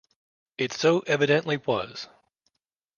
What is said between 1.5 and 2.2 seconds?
was.